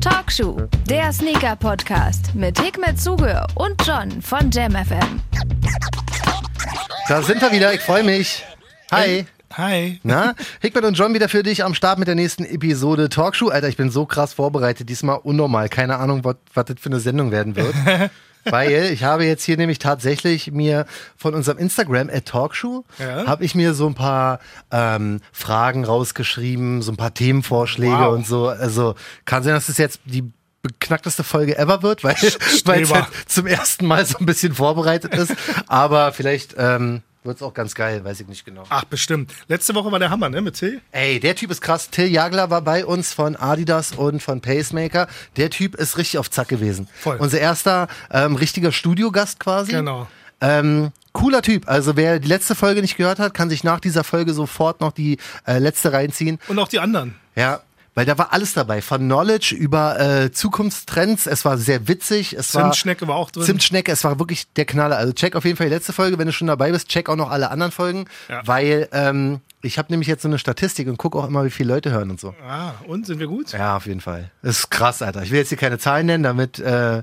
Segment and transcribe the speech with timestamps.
[0.00, 0.56] Talkshow,
[0.88, 5.20] der Sneaker-Podcast mit Hikmet Zuge und John von JamFM.
[7.08, 8.44] Da sind wir wieder, ich freue mich.
[8.90, 9.26] Hi.
[9.56, 10.00] Hi.
[10.02, 13.48] Na, Hickman und John wieder für dich am Start mit der nächsten Episode Talkshow.
[13.48, 15.68] Alter, ich bin so krass vorbereitet, diesmal unnormal.
[15.68, 17.74] Keine Ahnung, was das für eine Sendung werden wird.
[18.44, 20.86] Weil ich habe jetzt hier nämlich tatsächlich mir
[21.16, 23.26] von unserem Instagram at Talkshow Ja.
[23.26, 24.38] habe ich mir so ein paar
[24.70, 28.14] ähm, Fragen rausgeschrieben, so ein paar Themenvorschläge Wow.
[28.14, 28.48] und so.
[28.48, 28.94] Also
[29.24, 30.24] kann sein, dass es jetzt die
[30.62, 35.34] beknackteste Folge ever wird, weil es halt zum ersten Mal so ein bisschen vorbereitet ist.
[35.66, 38.64] Aber vielleicht ähm, wird es auch ganz geil, weiß ich nicht genau.
[38.68, 39.32] Ach, bestimmt.
[39.48, 40.80] Letzte Woche war der Hammer, ne, mit Till?
[40.92, 41.90] Ey, der Typ ist krass.
[41.90, 45.06] Till Jagler war bei uns von Adidas und von Pacemaker.
[45.36, 46.88] Der Typ ist richtig auf Zack gewesen.
[46.94, 47.16] Voll.
[47.18, 49.72] Unser erster ähm, richtiger Studiogast quasi.
[49.72, 50.08] Genau.
[50.40, 51.68] Ähm, cooler Typ.
[51.68, 54.92] Also wer die letzte Folge nicht gehört hat, kann sich nach dieser Folge sofort noch
[54.92, 56.38] die äh, letzte reinziehen.
[56.48, 57.16] Und auch die anderen.
[57.36, 57.60] Ja.
[58.00, 61.26] Weil da war alles dabei, von Knowledge über äh, Zukunftstrends.
[61.26, 62.32] Es war sehr witzig.
[62.32, 63.42] Es war Zimtschnecke war auch drin.
[63.44, 64.96] Zimtschnecke, es war wirklich der Knaller.
[64.96, 67.16] Also check auf jeden Fall die letzte Folge, wenn du schon dabei bist, check auch
[67.16, 68.40] noch alle anderen Folgen, Ja.
[68.46, 71.74] weil ähm, ich habe nämlich jetzt so eine Statistik und gucke auch immer, wie viele
[71.74, 72.34] Leute hören und so.
[72.42, 73.52] Ah, und sind wir gut?
[73.52, 74.30] Ja, auf jeden Fall.
[74.42, 75.22] Das ist krass, Alter.
[75.22, 77.02] Ich will jetzt hier keine Zahlen nennen, damit, äh,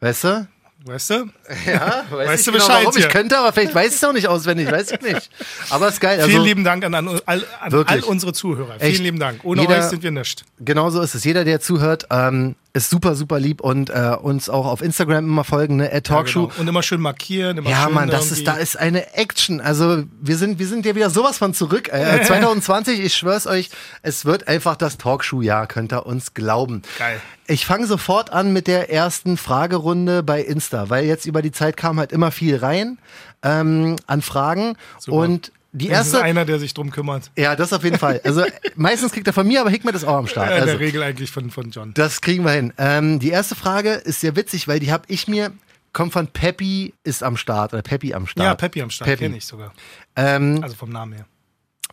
[0.00, 0.46] weißt du?
[0.86, 1.14] Weißt du?
[1.66, 2.96] Ja, weiß Weißt ich du genau, Bescheid warum.
[2.98, 3.08] Ich hier?
[3.12, 5.30] könnte, aber vielleicht weiß ich es auch nicht auswendig, weiß ich nicht.
[5.70, 6.18] Aber ist geil.
[6.18, 8.74] Also, Vielen lieben Dank an, an, all, an all unsere Zuhörer.
[8.74, 8.92] Echt.
[8.96, 9.40] Vielen lieben Dank.
[9.44, 10.44] Ohne Jeder- euch sind wir nicht.
[10.60, 11.24] Genau so ist es.
[11.24, 15.44] Jeder, der zuhört, ähm, ist super, super lieb und äh, uns auch auf Instagram immer
[15.44, 15.90] folgen, ne?
[15.92, 16.48] At Talkshow.
[16.48, 16.60] Genau.
[16.60, 17.56] Und immer schön markieren.
[17.58, 19.60] Immer Ja, schön Mann, das irgendwie- ist, da ist eine Action.
[19.60, 21.88] Also wir sind, wir sind ja wieder sowas von zurück.
[21.92, 23.70] Äh, 2020, ich schwör's euch,
[24.02, 26.82] es wird einfach das Talkshow-Jahr, könnt ihr uns glauben.
[26.98, 27.20] Geil.
[27.46, 31.76] Ich fange sofort an mit der ersten Fragerunde bei Insta, weil jetzt über die Zeit
[31.76, 32.98] kam halt immer viel rein
[33.42, 34.76] ähm, an Fragen.
[34.98, 35.18] Super.
[35.18, 36.24] Und die Das ist erste.
[36.24, 37.30] einer, der sich drum kümmert.
[37.36, 38.20] Ja, das auf jeden Fall.
[38.24, 38.44] Also
[38.76, 40.48] meistens kriegt er von mir, aber Hickmet ist auch am Start.
[40.50, 41.92] Äh, in Also, der Regel eigentlich von, von John.
[41.94, 42.72] das kriegen wir hin.
[42.78, 45.52] Ähm, die erste Frage ist sehr witzig, weil die habe ich mir,
[45.92, 48.44] kommt von Peppy ist am Start oder Peppy am Start.
[48.46, 49.72] Ja, Peppi am Start, kenne ich sogar.
[50.16, 51.26] Ähm, Also vom Namen her.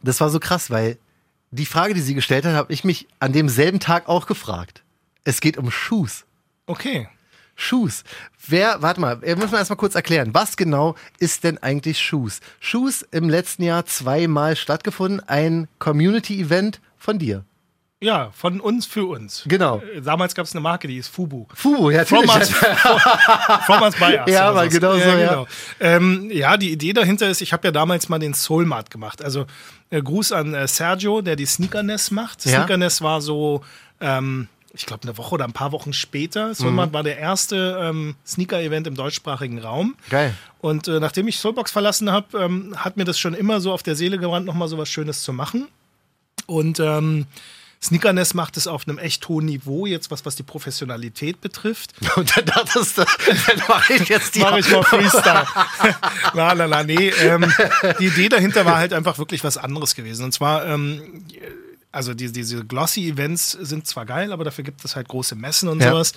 [0.03, 0.97] das war so krass, weil
[1.49, 4.83] die Frage, die sie gestellt hat, habe ich mich an demselben Tag auch gefragt.
[5.23, 6.23] Es geht um Shoes.
[6.65, 7.09] Okay.
[7.61, 8.03] Shoes.
[8.47, 12.39] Wer, warte mal, wir müssen erstmal kurz erklären, was genau ist denn eigentlich Shoes?
[12.59, 17.45] Shoes im letzten Jahr zweimal stattgefunden, ein Community-Event von dir.
[18.03, 19.43] Ja, von uns für uns.
[19.45, 19.77] Genau.
[19.95, 21.45] Äh, Damals gab es eine Marke, die ist Fubu.
[21.53, 22.49] Fubu, ja, From natürlich.
[22.49, 22.57] us,
[23.67, 24.27] from us by us.
[24.27, 24.73] Ja, sowas.
[24.73, 25.29] genau so, ja.
[25.29, 25.47] Genau.
[25.79, 29.23] Ähm, ja, die Idee dahinter ist, ich habe ja damals mal den Soulmart gemacht.
[29.23, 29.45] Also
[29.91, 32.43] äh, Gruß an äh, Sergio, der die Sneakerness macht.
[32.45, 32.53] Ja.
[32.53, 33.61] Sneakerness war so,
[33.99, 36.55] ähm, ich glaube, eine Woche oder ein paar Wochen später.
[36.55, 36.93] Soulmart Mhm.
[36.93, 39.95] war der erste ähm, Sneaker-Event im deutschsprachigen Raum.
[40.09, 40.33] Geil.
[40.59, 43.83] Und äh, nachdem ich Soulbox verlassen habe, ähm, hat mir das schon immer so auf
[43.83, 45.67] der Seele gebrannt, nochmal so was Schönes zu machen.
[46.45, 47.25] Und ähm,
[47.83, 51.93] Sneakerness macht es auf einem echt hohen Niveau, jetzt was, was die Professionalität betrifft.
[52.15, 54.39] Und dann dachtest du, dann mache ich jetzt die.
[54.39, 55.47] Mache ich mal Freestyle.
[56.33, 57.09] na, na, na, nee.
[57.09, 57.51] Ähm,
[57.99, 60.23] die Idee dahinter war halt einfach wirklich was anderes gewesen.
[60.25, 61.25] Und zwar, ähm,
[61.91, 65.81] also die, diese Glossy-Events sind zwar geil, aber dafür gibt es halt große Messen und
[65.81, 65.91] Ja.
[65.91, 66.13] sowas.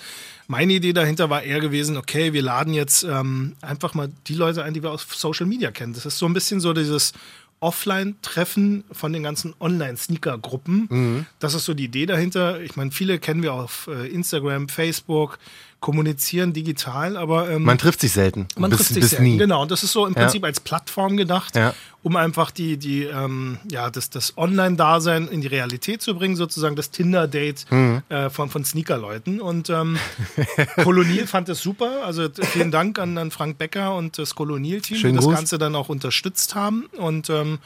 [0.47, 4.63] Meine Idee dahinter war eher gewesen, okay, wir laden jetzt ähm, einfach mal die Leute
[4.63, 5.93] ein, die wir aus Social Media kennen.
[5.93, 7.13] Das ist so ein bisschen so dieses
[7.59, 10.87] Offline-Treffen von den ganzen Online-Sneaker-Gruppen.
[10.89, 11.25] Mhm.
[11.39, 12.61] Das ist so die Idee dahinter.
[12.61, 15.39] Ich meine, viele kennen wir auf äh, Instagram, Facebook,
[15.85, 18.47] kommunizieren digital, aber ähm, Man trifft sich selten.
[18.57, 19.23] man bis, trifft sich selten.
[19.23, 19.37] nie.
[19.37, 21.75] Genau, und das ist so im Prinzip als Plattform gedacht, Ja.
[22.01, 26.75] um einfach die, die, ähm, ja, das, das Online-Dasein in die Realität zu bringen, sozusagen
[26.75, 28.01] das Tinder-Date Mhm.
[28.09, 29.39] äh, von, von Sneaker-Leuten.
[29.39, 29.99] Und ähm,
[30.83, 32.03] Kolonial fand es super.
[32.03, 35.27] Also vielen Dank an, an Frank Becker und das Kolonial-Team, die das.
[35.29, 36.85] Ganze dann auch unterstützt haben.
[36.97, 37.59] Und ähm,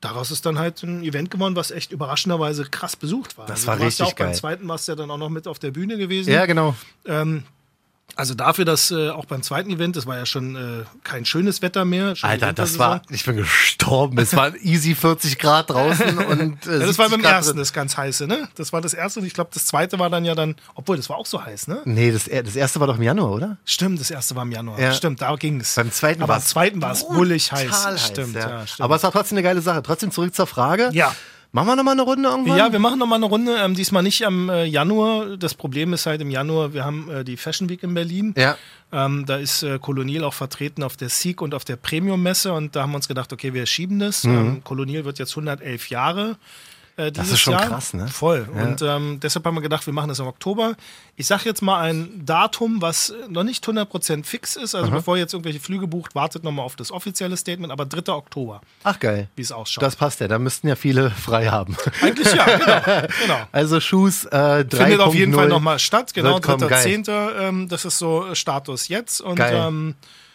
[0.00, 3.46] Daraus ist dann halt ein Event geworden, was echt überraschenderweise krass besucht war.
[3.46, 4.36] Das also war du warst ja richtig auch beim geil.
[4.36, 6.30] zweiten warst du ja dann auch noch mit auf der Bühne gewesen.
[6.30, 6.74] Ja, genau.
[7.06, 7.44] Ähm,
[8.16, 11.62] also dafür, dass äh, auch beim zweiten Event, das war ja schon äh, kein schönes
[11.62, 12.14] Wetter mehr.
[12.22, 14.16] Alter, das war, ich bin gestorben.
[14.18, 17.52] Es waren easy 40 Grad draußen und äh, Ja, das war 70 beim Grad ersten
[17.52, 17.58] drin.
[17.58, 18.48] das ganz heiße, ne?
[18.54, 21.08] Das war das erste und ich glaube, das zweite war dann ja dann, obwohl das
[21.08, 21.80] war auch so heiß, ne?
[21.84, 23.58] Nee, das, das erste war doch im Januar, oder?
[23.64, 24.78] Stimmt, das erste war im Januar.
[24.78, 24.92] Ja.
[24.92, 25.74] Stimmt, da ging es.
[25.74, 27.66] Beim zweiten Aber war beim zweiten war es bullig heiß.
[27.66, 28.48] Total Stimmt, ja.
[28.48, 28.66] ja.
[28.66, 28.84] stimmt.
[28.84, 29.82] Aber es war trotzdem eine geile Sache.
[29.82, 30.90] Trotzdem zurück zur Frage.
[30.92, 31.14] Ja.
[31.54, 32.58] Machen wir nochmal eine Runde irgendwann?
[32.58, 33.56] Ja, wir machen nochmal eine Runde.
[33.60, 35.36] Ähm, diesmal nicht am äh, Januar.
[35.36, 38.34] Das Problem ist halt im Januar, wir haben äh, die Fashion Week in Berlin.
[38.36, 38.58] Ja.
[38.90, 42.74] Ähm, da ist äh, Kolonial auch vertreten auf der Seek und auf der Premium-Messe und
[42.74, 44.24] da haben wir uns gedacht, okay, wir schieben das.
[44.24, 44.36] Mhm.
[44.36, 46.38] Ähm, Kolonial wird jetzt 111 Jahre.
[46.96, 47.66] Äh, Das ist schon Jahr.
[47.66, 48.06] krass, ne?
[48.08, 48.48] Voll.
[48.54, 48.62] Ja.
[48.62, 50.74] Und ähm, deshalb haben wir gedacht, wir machen das im Oktober.
[51.16, 54.74] Ich sage jetzt mal ein Datum, was noch nicht 100% fix ist.
[54.74, 57.72] Also bevor ihr jetzt irgendwelche Flüge bucht, wartet nochmal auf das offizielle Statement.
[57.72, 58.12] Aber 3.
[58.12, 59.28] Oktober, Ach geil.
[59.36, 59.82] wie es ausschaut.
[59.82, 61.76] Das passt ja, da müssten ja viele frei haben.
[62.00, 63.08] Eigentlich ja, genau.
[63.22, 63.48] genau.
[63.52, 66.86] Also Shoes äh, 3.0 Findet auf jeden Fall nochmal statt, genau, wird kommen, geil.
[66.86, 67.40] 3.10.
[67.40, 69.20] Ähm, das ist so Status jetzt.
[69.20, 69.54] Und Geil.
[69.68, 69.94] ähm,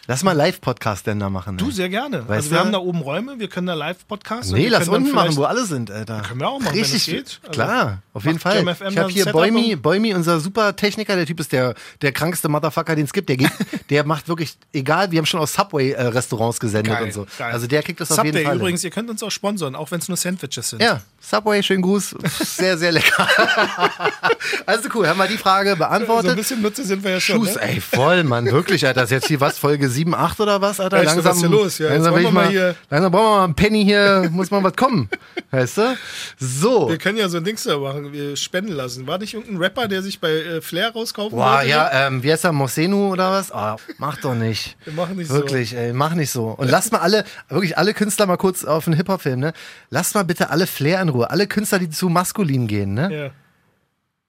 [0.10, 1.56] Lass mal Live-Podcast denn da machen.
[1.58, 1.72] du ey.
[1.72, 2.22] sehr gerne.
[2.28, 2.64] Weißt also wir du?
[2.64, 4.58] haben da oben Räume, wir können da live-Podcasten.
[4.58, 6.24] Nee, lass unten machen, wo alle sind, Alter.
[6.24, 7.40] Können wir auch machen, Richtig, geht.
[7.44, 8.68] Also klar, auf jeden Fall.
[8.90, 12.96] Ich habe hier Boimi, Boimi, unser super Techniker, der Typ ist der, der krankste Motherfucker,
[12.96, 13.30] den es gibt.
[13.30, 13.52] Der, geht,
[13.92, 17.28] der macht wirklich, egal, wir haben schon aus Subway-Restaurants gesendet Geil, und so.
[17.38, 17.54] geil.
[17.54, 18.56] Also der kriegt das auf jeden Subway Fall.
[18.56, 20.82] übrigens, ihr könnt uns auch sponsern, auch wenn es nur Sandwiches sind.
[20.82, 22.16] Ja, Subway, schönen Gruß.
[22.40, 23.28] Sehr, sehr lecker.
[24.66, 26.36] also cool, haben wir die Frage So ein beantwortet.
[26.36, 27.46] bisschen Nutze sind wir ja schon.
[27.46, 27.62] Schuss, ne?
[27.62, 29.02] ey, voll, Mann, wirklich, Alter.
[29.02, 31.02] Das ist jetzt hier was, Folge 7, 8 oder was, Alter?
[31.02, 31.78] Echt, was ist hier los?
[31.78, 34.64] Ja, langsam, will wir mal hier- langsam brauchen wir mal einen Penny hier, muss mal
[34.64, 35.10] was kommen.
[35.52, 35.98] Weißt du?
[36.38, 36.90] So.
[36.90, 39.08] Wir können ja so ein Dings da machen, wir spenden lassen.
[39.08, 41.70] War nicht irgendein Rapper, der sich bei äh, Flair rauskaufen Boah, wollte?
[41.70, 43.52] ja, ähm, wie heißt er, Mosenu oder was?
[43.54, 44.78] Oh, mach doch nicht.
[44.86, 46.50] Wir machen nicht Wirklich, ey, mach nicht so.
[46.50, 49.54] Und lasst mal alle, wirklich alle Künstler mal kurz auf einen Hip-Hop-Film, ne?
[49.90, 51.30] Lasst mal bitte alle Flair in Ruhe.
[51.30, 53.08] Alle Künstler, die zu maskulin gehen, ne?
[53.10, 53.16] so.
[53.16, 53.30] Ja.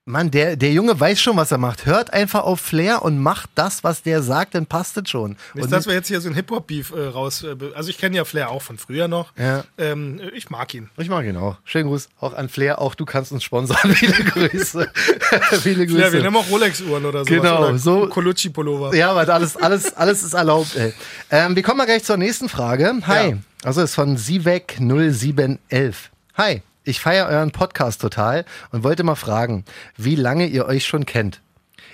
[0.05, 1.85] Mann, der, der Junge weiß schon, was er macht.
[1.85, 5.37] Hört einfach auf Flair und macht das, was der sagt, dann passt es schon.
[5.53, 7.43] Nicht, und dass wir jetzt hier so ein Hip-Hop-Beef äh, raus.
[7.43, 9.31] Äh, also ich kenne ja Flair auch von früher noch.
[9.37, 9.63] Ja.
[9.77, 10.89] Ähm, ich mag ihn.
[10.97, 11.57] ich mag ihn auch.
[11.65, 12.81] Schönen Gruß auch an Flair.
[12.81, 13.77] Auch du kannst uns sponsern.
[13.93, 14.91] Viele Grüße.
[15.61, 16.01] Viele Grüße.
[16.01, 17.25] Ja, wir nehmen auch Rolex-Uhren oder so.
[17.25, 18.95] Genau, oder so- Colucci-Pullover.
[18.95, 20.93] Ja, aber alles, alles, alles ist erlaubt, ey.
[21.29, 22.91] Ähm, wir kommen mal gleich zur nächsten Frage.
[23.05, 23.29] Hi.
[23.29, 23.37] Ja.
[23.63, 25.93] Also ist von Sivek0711.
[26.37, 26.63] Hi.
[26.83, 29.65] Ich feiere euren Podcast total und wollte mal fragen,
[29.97, 31.41] wie lange ihr euch schon kennt.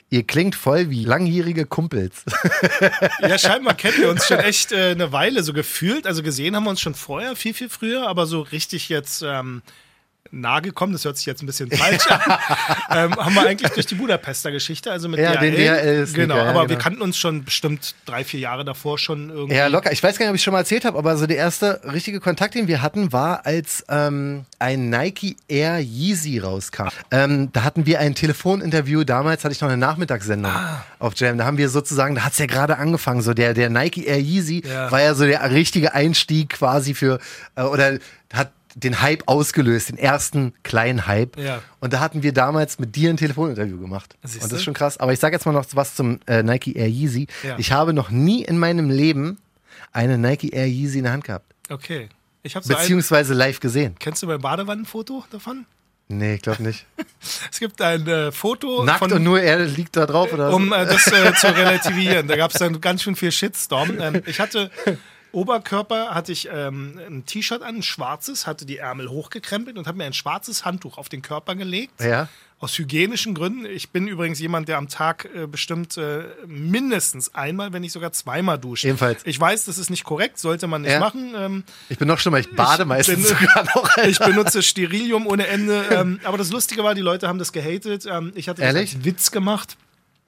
[0.10, 2.24] Ihr klingt voll wie langjährige Kumpels.
[3.20, 6.08] Ja, scheinbar kennen wir uns schon echt äh, eine Weile so gefühlt.
[6.08, 9.62] Also gesehen haben wir uns schon vorher, viel, viel früher, aber so richtig jetzt ähm,
[10.32, 12.20] nahe gekommen, das hört sich jetzt ein bisschen falsch an,
[12.92, 15.52] ähm, haben wir eigentlich durch die Budapester Geschichte, also mit Ja, DHL.
[15.52, 16.80] den DHL-Sneaker, Genau, ja, aber wir genau.
[16.80, 19.56] kannten uns schon bestimmt drei, vier Jahre davor schon irgendwie.
[19.56, 19.92] Ja, locker.
[19.92, 22.20] Ich weiß gar nicht, ob ich schon mal erzählt habe, aber so der erste richtige
[22.20, 26.88] Kontakt, den wir hatten, war, als ähm, ein Nike Air Yeezy rauskam.
[27.12, 29.04] Ähm, da hatten wir ein Telefoninterview.
[29.04, 30.84] Damals hatte ich noch eine Nachmittagssendung Ah.
[31.00, 31.38] auf Jam.
[31.38, 33.22] Da haben wir sozusagen, da hat es ja gerade angefangen.
[33.22, 34.92] So der, der Nike Air Yeezy Ja.
[34.92, 37.20] war ja so der richtige Einstieg quasi für,
[37.56, 38.00] äh, oder
[38.34, 41.38] hat den Hype ausgelöst, den ersten kleinen Hype.
[41.38, 41.62] Ja.
[41.80, 44.16] Und da hatten wir damals mit dir ein Telefoninterview gemacht.
[44.24, 44.44] Siehste?
[44.44, 44.98] Und das ist schon krass.
[44.98, 47.28] Aber ich sage jetzt mal noch was zum äh, Nike Air Yeezy.
[47.44, 47.56] Ja.
[47.58, 49.40] Ich habe noch nie in meinem Leben
[49.92, 51.54] eine Nike Air Yeezy in der Hand gehabt.
[51.70, 52.10] Okay.
[52.44, 53.96] Ich habe so Beziehungsweise live gesehen.
[54.00, 55.66] Kennst du mein Badewannenfoto davon?
[56.08, 56.86] Nee, ich glaube nicht.
[57.52, 60.72] Es gibt ein äh, Foto Nackt von und nur er liegt da drauf oder um
[60.72, 62.28] äh, das äh, zu relativieren.
[62.28, 64.00] Da gab es dann ganz schön viel Shitstorm.
[64.00, 64.72] Ähm, ich hatte
[65.38, 69.98] Oberkörper, hatte ich ähm, ein T-Shirt an, ein schwarzes, hatte die Ärmel hochgekrempelt und habe
[70.00, 72.02] mir ein schwarzes Handtuch auf den Körper gelegt.
[72.02, 72.28] Ja.
[72.60, 73.66] Aus hygienischen Gründen.
[73.68, 78.12] Ich bin übrigens jemand, der am Tag äh, bestimmt äh, mindestens einmal, wenn nicht sogar
[78.14, 78.84] zweimal duscht.
[78.84, 79.22] Ebenfalls.
[79.26, 81.00] Ich weiß, das ist nicht korrekt, sollte man nicht Ja.
[81.00, 81.34] machen.
[81.38, 83.96] Ähm, Ich bin noch schlimmer, ich bade Ich meistens bin- sogar noch.
[83.96, 84.10] Alter.
[84.10, 85.86] ich benutze Sterilium ohne Ende.
[85.92, 88.08] Ähm, aber das Lustige war, die Leute haben das gehatet.
[88.10, 88.96] Ähm, ich hatte Ehrlich?
[88.96, 89.78] als Witz gemacht.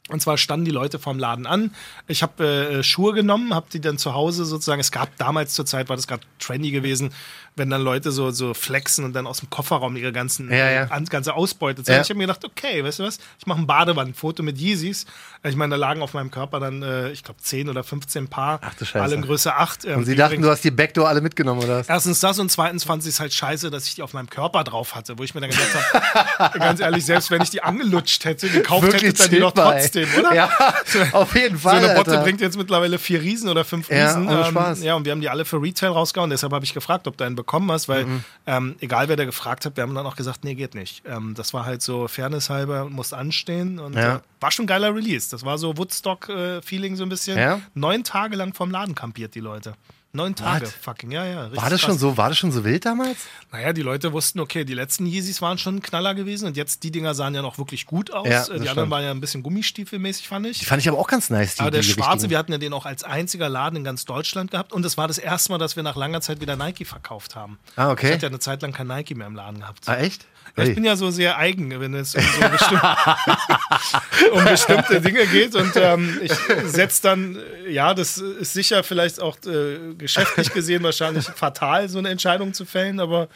[0.10, 1.72] Und zwar standen die Leute vorm Laden an.
[2.08, 4.82] Ich habe äh, Schuhe genommen, habe die dann zu Hause sozusagen.
[4.82, 7.14] Es gab damals zur Zeit, war das gerade trendy gewesen,
[7.60, 10.86] wenn dann Leute so, so flexen und dann aus dem Kofferraum ihre ganzen, Ja, ja.
[10.86, 11.98] ganze Ausbeute zeigen.
[11.98, 12.02] Ja.
[12.02, 13.20] Ich habe mir gedacht, okay, weißt du was?
[13.38, 15.06] Ich mache ein Badewannenfoto mit Yeezys.
[15.44, 18.60] Ich meine, da lagen auf meinem Körper dann, äh, ich glaube, 10 oder 15 Paar.
[18.64, 19.04] Ach du Scheiße.
[19.04, 19.86] Alle in Größe 8.
[19.86, 21.90] Ähm, Und sie dachten, du hast die Backdoor alle mitgenommen, oder was?
[21.90, 24.64] Erstens das und zweitens fand sie es halt scheiße, dass ich die auf meinem Körper
[24.64, 25.94] drauf hatte, wo ich mir dann gedacht
[26.40, 29.62] habe, ganz ehrlich, selbst wenn ich die angelutscht hätte, gekauft hätte, dann die doch ey.
[29.82, 30.34] trotzdem, oder?
[30.34, 30.50] Ja,
[31.14, 31.78] auf jeden So Fall.
[31.84, 32.24] eine Botte Alter.
[32.24, 34.28] bringt jetzt mittlerweile vier Riesen oder fünf Ja, Riesen.
[34.28, 34.84] ohne ähm, Spaß.
[34.84, 36.30] Ja, und wir haben die alle für Retail rausgehauen.
[36.30, 38.24] Deshalb habe ich gefragt, ob du einen bekommen hast, weil Mhm.
[38.46, 41.02] ähm, egal wer da gefragt hat, wir haben dann auch gesagt, nee, geht nicht.
[41.08, 44.18] Ähm, das war halt so Fairness halber, muss anstehen und Ja.
[44.18, 45.32] äh, war schon ein geiler Release.
[45.32, 47.40] Das war so Woodstock-Feeling so ein bisschen.
[47.40, 47.60] Ja?
[47.74, 49.74] Neun Tage lang vom Laden kampiert die Leute.
[50.12, 50.74] Neun Tage, What?
[50.74, 51.56] fucking, ja, ja.
[51.56, 52.00] War das schon krass.
[52.00, 53.18] so, war das schon so wild damals?
[53.52, 56.82] Naja, die Leute wussten, okay, die letzten Yeezys waren schon ein Knaller gewesen und jetzt
[56.82, 58.28] die Dinger sahen ja noch wirklich gut aus.
[58.28, 58.90] Ja, Äh, die anderen stimmt.
[58.92, 60.58] waren ja ein bisschen gummistiefelmäßig, fand ich.
[60.60, 61.56] Die fand ich aber auch ganz nice.
[61.56, 62.30] Die, Aber der schwarze, richtigen.
[62.32, 65.08] wir hatten ja den auch als einziger Laden in ganz Deutschland gehabt und es war
[65.08, 67.60] das erste Mal, dass wir nach langer Zeit wieder Nike verkauft haben.
[67.76, 68.08] Ah, okay.
[68.08, 69.88] Ich hatte ja eine Zeit lang kein Nike mehr im Laden gehabt.
[69.88, 70.26] Ah, echt?
[70.56, 70.74] Ich Ey.
[70.74, 72.80] bin ja so sehr eigen, wenn es um, so bestimm
[74.34, 75.56] um bestimmte Dinge geht.
[75.56, 76.34] Und ähm, ich
[76.66, 82.00] setze dann, äh, ja, das ist sicher vielleicht auch äh, geschäftlich gesehen wahrscheinlich fatal, so
[82.00, 83.30] eine Entscheidung zu fällen, aber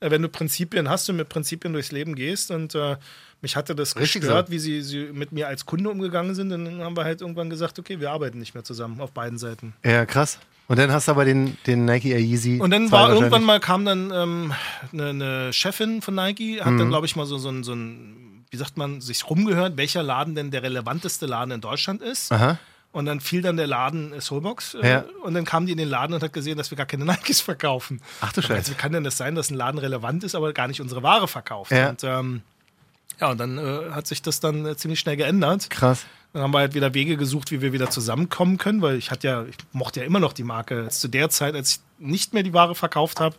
[0.00, 2.50] äh, wenn du Prinzipien hast und mit Prinzipien durchs Leben gehst.
[2.50, 2.96] Und äh,
[3.42, 4.52] mich hatte das Richtig gestört, so.
[4.52, 6.52] wie sie, sie mit mir als Kunde umgegangen sind.
[6.52, 9.38] Und dann haben wir halt irgendwann gesagt, okay, wir arbeiten nicht mehr zusammen auf beiden
[9.38, 9.74] Seiten.
[9.84, 10.38] Ja, krass.
[10.70, 12.60] Und dann hast du aber den, den Nike Air Yeezy.
[12.60, 14.52] Und dann 2 war irgendwann mal, kam dann ähm,
[14.92, 16.78] eine, eine Chefin von Nike, hat Mhm.
[16.78, 20.04] dann, glaube ich, mal so, so, ein, so ein, wie sagt man, sich rumgehört, welcher
[20.04, 22.30] Laden denn der relevanteste Laden in Deutschland ist.
[22.30, 22.56] Aha.
[22.92, 24.74] Und dann fiel dann der Laden äh, Soulbox.
[24.74, 25.04] Äh, Ja.
[25.24, 27.40] Und dann kam die in den Laden und hat gesehen, dass wir gar keine Nikes
[27.40, 28.00] verkaufen.
[28.20, 28.70] Ach du Scheiße.
[28.70, 31.26] Wie kann denn das sein, dass ein Laden relevant ist, aber gar nicht unsere Ware
[31.26, 31.72] verkauft?
[31.72, 31.88] Ja.
[31.90, 32.42] Und ähm,
[33.20, 35.68] ja, und dann äh, hat sich das dann äh, ziemlich schnell geändert.
[35.68, 36.06] Krass.
[36.32, 39.26] Dann haben wir halt wieder Wege gesucht, wie wir wieder zusammenkommen können, weil ich hatte
[39.26, 40.88] ja, ich mochte ja immer noch die Marke.
[40.88, 43.34] Zu der Zeit, als ich nicht mehr die Ware verkauft habe,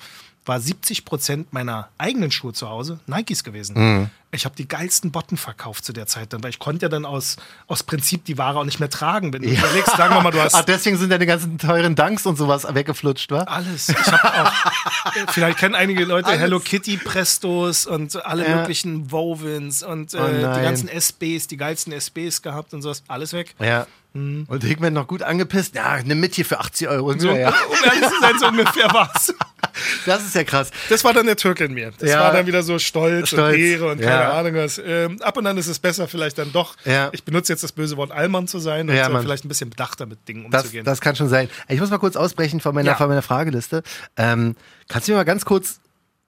[0.45, 3.75] war 70 Prozent meiner eigenen Schuhe zu Hause Nikes gewesen.
[3.77, 4.10] Mhm.
[4.33, 7.05] Ich habe die geilsten Botten verkauft zu der Zeit dann, weil ich konnte ja dann
[7.05, 7.36] aus,
[7.67, 9.33] aus Prinzip die Ware auch nicht mehr tragen.
[9.33, 12.25] Wenn du überlegst, sagen wir mal, du hast Ah, deswegen sind deine ganzen teuren Dunks
[12.25, 13.41] und sowas weggeflutscht, wa?
[13.41, 13.89] alles.
[13.89, 14.51] Ich habe auch,
[15.15, 16.39] äh, vielleicht kennen einige Leute Alles.
[16.39, 18.55] Hello Kitty Prestos und alle Ja.
[18.57, 23.03] möglichen Wovens und äh, Oh die ganzen SBs, die geilsten SBs gehabt und sowas.
[23.10, 23.53] Alles weg.
[23.60, 23.86] Ja.
[24.13, 25.74] Und Hickman noch gut angepisst.
[25.74, 27.17] Ja, nimm mit hier für 80 Euro.
[27.17, 27.50] So, Ja, ja.
[27.50, 29.33] Um ehrlich zu sein, so ungefähr war's.
[30.06, 30.72] Das ist ja krass.
[30.90, 31.92] Das war dann der Türke in mir.
[31.98, 32.20] Das Ja.
[32.22, 33.56] war dann wieder so Stolz, Stolz.
[33.56, 34.32] und Ehre und keine Ja.
[34.34, 34.82] Ahnung was.
[34.84, 36.75] Ähm, ab und an ist es besser, vielleicht dann doch.
[36.86, 37.10] Ja.
[37.12, 39.22] Ich benutze jetzt das böse Wort Allmann zu sein und Mann.
[39.22, 40.86] vielleicht ein bisschen bedachter mit Dingen Das, umzugehen.
[40.86, 41.50] das kann schon sein.
[41.68, 43.84] Ich muss mal kurz ausbrechen von meiner, von meiner Frageliste.
[44.18, 44.56] Ähm,
[44.88, 45.80] kannst du mir mal ganz kurz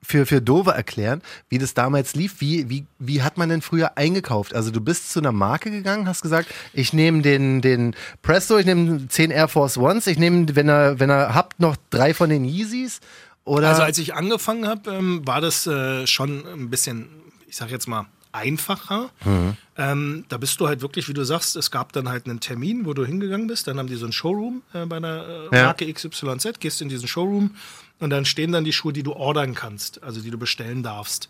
[0.06, 2.40] für, für Dove erklären, wie das damals lief?
[2.42, 4.54] Wie, wie, wie hat man denn früher eingekauft?
[4.54, 8.66] Also du bist zu einer Marke gegangen, hast gesagt, ich nehme den, den Presto, ich
[8.66, 12.28] nehme 10 Air Force Ones, ich nehme, wenn ihr, wenn ihr habt, noch drei von
[12.28, 13.00] den Yeezys.
[13.44, 17.08] Oder Also als ich angefangen habe, ähm, war das äh, schon ein bisschen,
[17.46, 19.10] ich sag jetzt mal, einfacher.
[19.24, 19.56] Mhm.
[19.76, 22.84] Ähm, da bist du halt wirklich, wie du sagst, es gab dann halt einen Termin,
[22.84, 23.68] wo du hingegangen bist.
[23.68, 25.64] Dann haben die so einen Showroom äh, bei einer äh, Ja.
[25.66, 27.54] Marke XYZ, gehst in diesen Showroom
[28.00, 31.28] und dann stehen dann die Schuhe, die du ordern kannst, also die du bestellen darfst.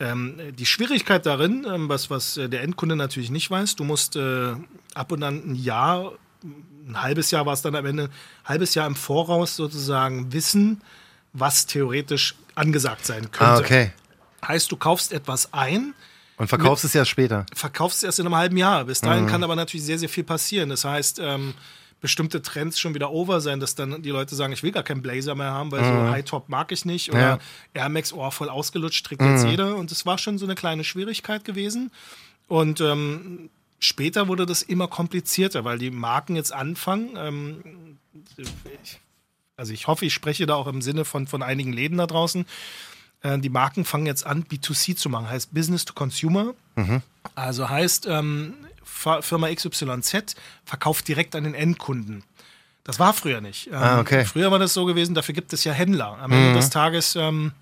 [0.00, 4.16] Ähm, die Schwierigkeit darin, ähm, was, was äh, der Endkunde natürlich nicht weiß, du musst
[4.16, 4.54] äh,
[4.94, 6.12] ab und an ein Jahr,
[6.88, 8.10] ein halbes Jahr war es dann am Ende, ein
[8.48, 10.80] halbes Jahr im Voraus sozusagen wissen,
[11.40, 13.44] was theoretisch angesagt sein könnte.
[13.54, 13.92] Ah, okay.
[14.46, 15.94] Heißt, du kaufst etwas ein,
[16.36, 17.44] Und verkaufst es ja später.
[17.54, 18.84] verkaufst es erst in einem halben Jahr.
[18.84, 19.06] Bis Mhm.
[19.06, 20.68] dahin kann aber natürlich sehr, sehr viel passieren.
[20.68, 21.54] Das heißt, ähm,
[22.00, 25.02] bestimmte Trends schon wieder over sein, dass dann die Leute sagen, ich will gar keinen
[25.02, 27.10] Blazer mehr haben, weil so High-Top mag ich nicht.
[27.10, 27.40] Oder Mhm.
[27.74, 27.82] Ja.
[27.82, 29.74] Air Max, oh, voll ausgelutscht, trägt jetzt jeder.
[29.74, 31.90] Und es war schon so eine kleine Schwierigkeit gewesen.
[32.46, 37.16] Und ähm, später wurde das immer komplizierter, weil die Marken jetzt anfangen.
[37.16, 37.98] Ähm,
[38.36, 39.00] ich,
[39.58, 42.46] also ich hoffe, ich spreche da auch im Sinne von, von einigen Läden da draußen.
[43.22, 46.54] Äh, die Marken fangen jetzt an, B2C zu machen, heißt Business to Consumer.
[47.34, 52.22] Also heißt, ähm, Firma XYZ verkauft direkt an den Endkunden.
[52.84, 53.66] Das war früher nicht.
[53.66, 54.24] Ähm, Ah, okay.
[54.24, 56.16] Früher war das so gewesen, dafür gibt es ja Händler.
[56.22, 56.36] Am Mhm.
[56.36, 57.52] Ende des Tages, ähm,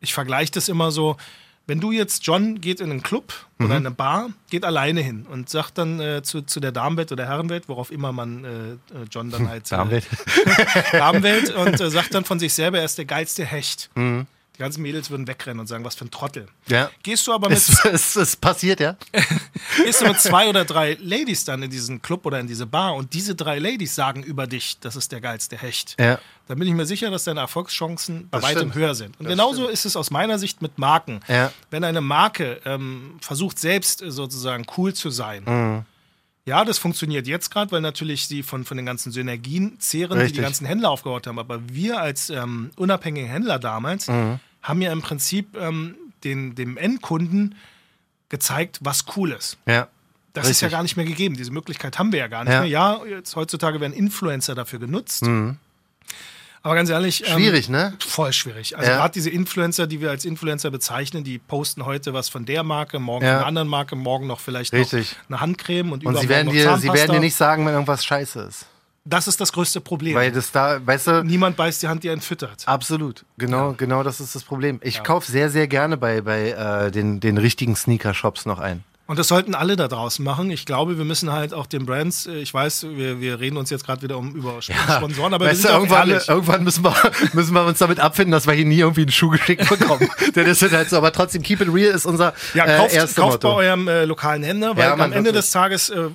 [0.00, 1.16] ich vergleiche das immer so,
[1.66, 3.66] wenn du jetzt, John geht in einen Club Mhm.
[3.66, 7.12] oder in eine Bar, geht alleine hin und sagt dann äh, zu, zu der Damenwelt
[7.12, 8.76] oder Herrenwelt, worauf immer man äh, äh,
[9.10, 10.06] John dann halt äh, Damenwelt.
[10.92, 13.90] Damenwelt und äh, sagt dann von sich selber, er ist der geilste Hecht.
[13.94, 14.26] Mhm.
[14.54, 16.46] Die ganzen Mädels würden wegrennen und sagen, was für ein Trottel.
[16.68, 16.90] Ja.
[17.02, 18.96] Gehst du aber mit, Es, es, es passiert, ja?
[19.82, 22.94] gehst du mit zwei oder drei Ladies dann in diesen Club oder in diese Bar
[22.94, 25.96] und diese drei Ladies sagen über dich, das ist der geilste Hecht.
[25.98, 26.18] Ja.
[26.48, 28.74] Dann bin ich mir sicher, dass deine Erfolgschancen bei Das weitem stimmt.
[28.74, 29.18] höher sind.
[29.18, 29.72] Und Das genauso stimmt.
[29.72, 31.20] ist es aus meiner Sicht mit Marken.
[31.28, 31.50] Ja.
[31.70, 35.84] Wenn eine Marke ähm, versucht, selbst äh, sozusagen cool zu sein, Mhm.
[36.44, 40.22] Ja, das funktioniert jetzt gerade, weil natürlich sie von, von den ganzen Synergien zehren, die
[40.22, 40.38] Richtig.
[40.38, 41.38] die ganzen Händler aufgebaut haben.
[41.38, 44.40] Aber wir als ähm, unabhängige Händler damals Mhm.
[44.62, 45.94] haben ja im Prinzip ähm,
[46.24, 47.54] den, dem Endkunden
[48.28, 49.56] gezeigt, was cool ist.
[49.66, 49.88] Ja.
[50.34, 50.76] Das ist ja Richtig.
[50.76, 51.36] gar nicht mehr gegeben.
[51.36, 52.60] Diese Möglichkeit haben wir ja gar nicht Ja.
[52.60, 52.68] mehr.
[52.70, 55.24] Ja, jetzt heutzutage werden Influencer dafür genutzt.
[56.64, 57.24] Aber ganz ehrlich.
[57.26, 57.34] ähm.
[57.34, 57.94] Schwierig, ne?
[58.06, 58.76] Voll schwierig.
[58.78, 58.96] Also Ja.
[58.98, 62.98] gerade diese Influencer, die wir als Influencer bezeichnen, die posten heute was von der Marke,
[63.00, 63.30] morgen Ja.
[63.32, 65.16] von einer anderen Marke, morgen noch vielleicht Richtig.
[65.28, 66.94] noch eine Handcreme und, Und sie werden, noch dir, sie Zahnpasta.
[66.94, 68.66] werden dir nicht sagen, wenn irgendwas scheiße ist.
[69.04, 70.14] Das ist das größte Problem.
[70.14, 72.62] Weil das da, weißt du, Niemand beißt die Hand, die einen füttert.
[72.66, 73.24] absolut.
[73.36, 74.78] Genau, genau das ist das Problem.
[74.84, 78.84] Ich kaufe sehr, sehr gerne bei, bei äh, den, den richtigen Sneaker-Shops noch ein.
[79.06, 80.50] Und das sollten alle da draußen machen.
[80.50, 83.68] Ich glaube, wir müssen halt auch den Brands, äh, ich weiß, wir, wir reden uns
[83.68, 86.94] jetzt gerade wieder um über Sponsoren, aber wir weißt du, irgendwann, irgendwann müssen, wir,
[87.32, 90.08] müssen wir uns damit abfinden, dass wir hier nie irgendwie einen Schuh geschickt bekommen.
[90.36, 92.94] Denn das ist halt so, aber trotzdem, keep it real ist unser Ja, äh, kauft,
[92.94, 96.08] erstes kauft bei eurem äh, lokalen Händler, weil Ja, am Ende des Tages äh,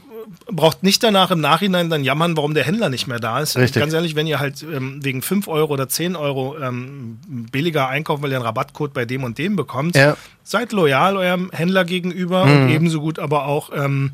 [0.52, 3.58] braucht nicht danach im Nachhinein dann jammern, warum der Händler nicht mehr da ist.
[3.58, 3.80] Richtig.
[3.82, 7.20] Ganz ehrlich, wenn ihr halt ähm, wegen 5 Euro oder 10 Euro ähm,
[7.52, 10.12] billiger einkauft, weil ihr einen Rabattcode bei dem und dem bekommt, Ja.
[10.12, 10.16] Mhm.
[10.44, 14.12] seid loyal eurem Händler gegenüber und ebenso gut aber auch ähm,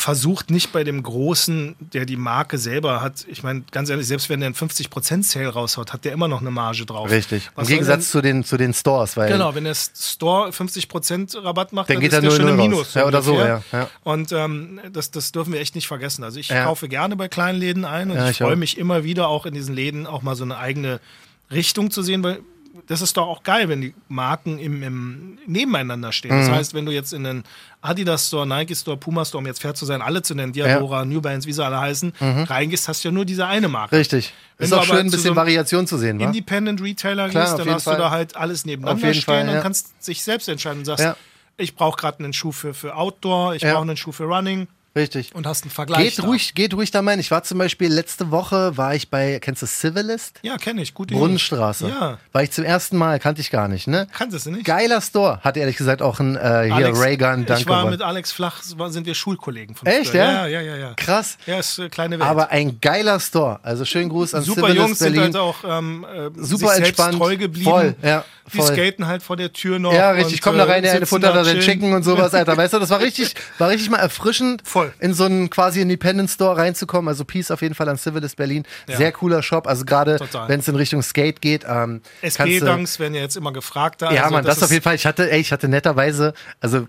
[0.00, 4.28] versucht nicht bei dem Großen, der die Marke selber hat, ich meine, ganz ehrlich, selbst
[4.30, 7.10] wenn der einen 50% Sale raushaut, hat der immer noch eine Marge drauf.
[7.10, 7.50] Richtig.
[7.56, 11.72] Was Im Gegensatz zu den, zu den Stores, weil Genau, wenn der Store 50% Rabatt
[11.72, 12.56] macht, Dann dann, geht ist er der schon 0,0 im.
[12.56, 12.94] Minus.
[12.94, 13.90] Ja, oder so, ja, ja.
[14.04, 16.22] Und ähm, das, das dürfen wir echt nicht vergessen.
[16.22, 16.62] Also ich Ja.
[16.62, 19.46] kaufe gerne bei kleinen Läden ein und Ja, ich, ich freue mich immer wieder auch
[19.46, 21.00] in diesen Läden auch mal so eine eigene
[21.50, 22.38] Richtung zu sehen, weil
[22.86, 26.34] das ist doch auch geil, wenn die Marken im, im nebeneinander stehen.
[26.34, 26.40] Mhm.
[26.46, 27.44] Das heißt, wenn du jetzt in den
[27.80, 31.04] Adidas Store, Nike Store, Puma Store, um jetzt fair zu sein, alle zu nennen, Diadora,
[31.04, 33.94] New Balance, wie sie alle heißen, reingehst, hast du ja nur diese eine Marke.
[33.94, 33.98] Mhm.
[33.98, 34.32] richtig.
[34.56, 36.18] Wenn ist du auch schön, ein bisschen so Variation zu sehen?
[36.20, 37.98] Independent Retailer Klar, gehst, dann hast du Fall.
[37.98, 39.60] da halt alles nebeneinander stehen Fall, und ja.
[39.60, 41.16] kannst sich selbst entscheiden und sagst, Ja.
[41.56, 43.72] ich brauche gerade einen Schuh für, für Outdoor, ich Ja.
[43.74, 44.66] brauche einen Schuh für Running
[44.98, 45.34] Richtig.
[45.34, 46.04] und hast einen Vergleich.
[46.10, 46.22] Geht da.
[46.24, 47.18] ruhig, geht ruhig da rein.
[47.20, 50.40] Ich war zum Beispiel letzte Woche, war ich bei, kennst du Civilist?
[50.42, 50.92] Ja, kenne ich.
[50.94, 51.88] Gute Brunnenstraße.
[51.88, 52.18] Ja.
[52.32, 54.06] War ich zum ersten Mal, kannte ich gar nicht, ne?
[54.16, 54.64] Kannst du nicht?
[54.64, 55.40] Geiler Store.
[55.42, 57.90] Hat ehrlich gesagt auch ein äh, hier Alex, Raygun Ich Danke war gewonnen.
[57.92, 60.46] mit Alex Flach, war- sind wir Schulkollegen von Echt, ja?
[60.46, 60.76] Ja, ja, ja.
[60.76, 60.94] ja.
[60.94, 61.38] Krass.
[61.46, 62.28] Ja, ist äh, kleine Welt.
[62.28, 63.60] Aber ein geiler Store.
[63.62, 65.34] Also schönen Gruß an Super Civilist Jungs sind Berlin.
[65.34, 67.16] halt auch ähm, äh, Super sich entspannt.
[67.18, 67.70] treu geblieben.
[67.70, 68.72] Voll, ja, Die voll.
[68.74, 69.92] skaten halt vor der Tür noch.
[69.92, 70.34] Ja, richtig.
[70.36, 72.56] und, Komm da äh, rein, der eine sitzen Futter da den Chicken und sowas, Alter.
[72.56, 74.92] Weißt du, das war richtig, war richtig mal erfrischend, Voll.
[75.00, 77.08] in so einen quasi Independent Store reinzukommen.
[77.08, 78.64] Also Peace auf jeden Fall an Civilist Berlin.
[78.88, 78.96] Ja.
[78.96, 79.66] Sehr cooler Shop.
[79.66, 81.64] Also gerade, wenn es in Richtung Skate geht.
[81.68, 84.02] Ähm, SG-Dunks werden ja jetzt immer gefragt.
[84.02, 84.12] Da.
[84.12, 84.94] Ja, Also Mann, das, ist- auf jeden Fall.
[84.94, 86.86] Ich hatte, ey, ich hatte netterweise, also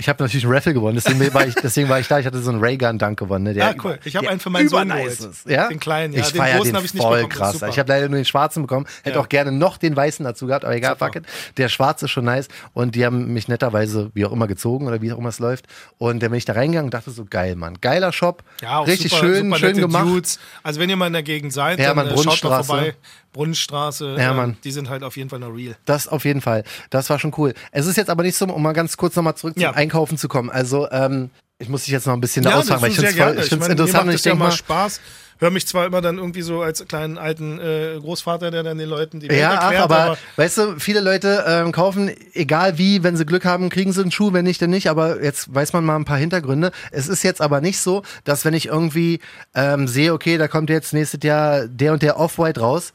[0.00, 2.18] ich habe natürlich einen Raffle gewonnen, deswegen war ich, deswegen war ich da.
[2.18, 3.44] Ich hatte so einen Raygun-Dunk gewonnen.
[3.44, 3.98] Ne, der Ah, cool.
[4.04, 5.68] Ich habe einen für meinen Sohn ist, Ja?
[5.68, 6.20] Den kleinen, ja.
[6.20, 7.52] Ich Den großen habe ich nicht voll bekommen.
[7.58, 7.62] krass.
[7.70, 8.86] Ich habe leider nur den schwarzen bekommen.
[9.04, 9.22] Hätte Ja.
[9.22, 11.24] auch gerne noch den weißen dazu gehabt, aber egal, fuck it.
[11.58, 12.48] Der schwarze ist schon nice.
[12.72, 15.66] Und die haben mich netterweise, wie auch immer, gezogen oder wie auch immer es läuft.
[15.98, 17.76] Und dann bin ich da reingegangen und dachte so, geil, Mann.
[17.80, 18.42] Geiler Shop.
[18.62, 20.06] Ja, auch Richtig super, schön, super schön gemacht.
[20.06, 20.38] Dudes.
[20.62, 22.94] Also wenn ihr mal in der Gegend seid, Ja, dann äh, schaut mal vorbei.
[23.32, 24.56] Brunnenstraße, Ja, ähm, Mann.
[24.64, 25.76] die sind halt auf jeden Fall noch real.
[25.84, 26.64] Das auf jeden Fall.
[26.90, 27.54] Das war schon cool.
[27.72, 29.70] Es ist jetzt aber nicht so, um mal ganz kurz nochmal zurück zum Ja.
[29.72, 30.50] Einkaufen zu kommen.
[30.50, 33.64] Also, ähm, ich muss dich jetzt noch ein bisschen da Ja, ausfragen, weil ich finde
[33.64, 35.00] es interessant und ich ja denke mal mal, Spaß.
[35.40, 38.88] Hör mich zwar immer dann irgendwie so als kleinen alten äh, Großvater, der dann den
[38.88, 43.02] Leuten die Welt Ja, ach, erklärt, aber, weißt du, viele Leute ähm, kaufen, egal wie,
[43.02, 44.88] wenn sie Glück haben, kriegen sie einen Schuh, wenn nicht, dann nicht.
[44.90, 46.72] Aber jetzt weiß man mal ein paar Hintergründe.
[46.92, 49.20] Es ist jetzt aber nicht so, dass wenn ich irgendwie
[49.54, 52.92] ähm, sehe, okay, da kommt jetzt nächstes Jahr der und der Off-White raus,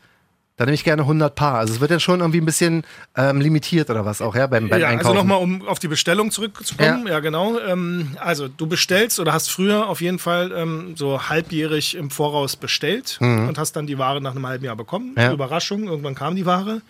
[0.58, 1.56] dann nehme ich gerne 100 Paar.
[1.56, 2.84] Also es wird ja schon irgendwie ein bisschen
[3.18, 5.16] ähm, limitiert oder was auch, ja, beim, beim ja, also Einkaufen.
[5.18, 7.08] nochmal, um auf die Bestellung zurückzukommen.
[7.08, 7.60] Ja, genau.
[7.60, 12.56] Ähm, also du bestellst oder hast früher auf jeden Fall ähm, so halbjährig im Voraus
[12.56, 15.12] bestellt und hast dann die Ware nach einem halben Jahr bekommen.
[15.16, 15.22] Mhm.
[15.22, 15.34] Ja.
[15.34, 16.82] Überraschung, irgendwann kam die Ware.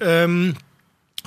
[0.00, 0.54] ähm,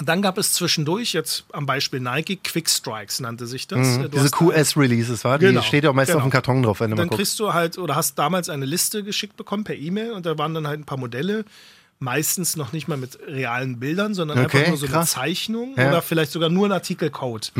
[0.03, 3.79] dann gab es zwischendurch, jetzt am Beispiel Nike, Quick Strikes nannte sich das.
[3.79, 4.11] Äh, Mhm.
[4.11, 5.39] Diese hast QS-Releases, war?
[5.39, 6.23] Genau, Die steht ja auch meistens genau.
[6.25, 7.17] auf dem Karton drauf, wenn du mal dann guckst.
[7.17, 10.53] kriegst du halt oder hast damals eine Liste geschickt bekommen per E-Mail und da waren
[10.53, 11.45] dann halt ein paar Modelle.
[11.99, 15.15] Meistens noch nicht mal mit realen Bildern, sondern Okay, einfach nur so krass.
[15.17, 15.83] eine Zeichnung Ja.
[15.85, 15.89] Mhm.
[15.89, 17.51] oder vielleicht sogar nur ein Artikelcode.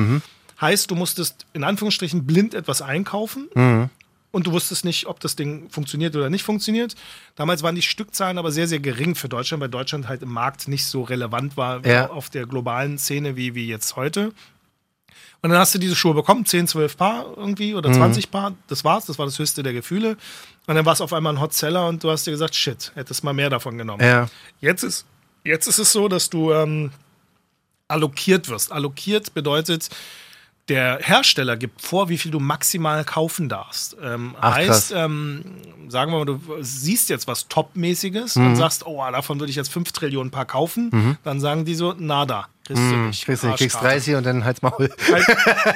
[0.62, 3.90] Heißt, du musstest in Anführungsstrichen blind etwas einkaufen Mhm.
[4.32, 6.96] Und du wusstest nicht, ob das Ding funktioniert oder nicht funktioniert.
[7.36, 10.68] Damals waren die Stückzahlen aber sehr, sehr gering für Deutschland, weil Deutschland halt im Markt
[10.68, 12.10] nicht so relevant war Ja.
[12.10, 14.34] auf der globalen Szene wie, wie jetzt heute.
[15.42, 17.78] Und dann hast du diese Schuhe bekommen, 10, 12 Paar irgendwie Mhm.
[17.78, 18.54] oder 20 Paar.
[18.68, 20.18] Das war's, das war das höchste der Gefühle.
[20.66, 23.24] Und dann war es auf einmal ein Hotseller und du hast dir gesagt, shit, hättest
[23.24, 24.04] mal mehr davon genommen.
[24.04, 24.30] Ja.
[24.62, 25.06] Jetzt, ist,
[25.44, 26.92] jetzt ist es so, dass du ähm,
[27.88, 28.72] allokiert wirst.
[28.72, 29.90] Allokiert bedeutet,
[30.70, 33.96] der Hersteller gibt vor, wie viel du maximal kaufen darfst.
[34.04, 35.46] Ähm, Ach, heißt, ähm,
[35.88, 38.48] sagen wir mal, du siehst jetzt was Top-mäßiges Mhm.
[38.48, 41.18] und sagst, oh, davon würde ich jetzt 5 Trillionen Paar kaufen.
[41.24, 43.26] Dann sagen die so, nada, kriegst du nicht.
[43.26, 43.96] Kriegst du kriegst Arschkarte.
[43.96, 44.92] 30 und dann halt's Maul.
[45.12, 45.26] Halt,